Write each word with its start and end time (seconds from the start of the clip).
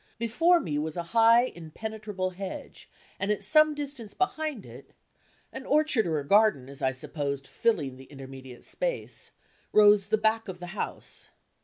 Before 0.17 0.59
me 0.59 0.79
was 0.79 0.97
a 0.97 1.03
high 1.13 1.43
impenetrable 1.53 2.31
hedge; 2.31 2.89
and 3.19 3.29
at 3.29 3.43
some 3.43 3.75
distance 3.75 4.15
behind 4.15 4.65
it 4.65 4.95
an 5.53 5.63
orchard 5.63 6.07
or 6.07 6.17
a 6.17 6.27
garden, 6.27 6.69
as 6.69 6.81
I 6.81 6.91
supposed, 6.91 7.45
filling 7.45 7.97
the 7.97 8.05
intermediate 8.05 8.63
space 8.63 9.29
rose 9.71 10.07
the 10.07 10.17
back 10.17 10.47
of 10.47 10.59
the 10.59 10.73
house. 10.79 11.29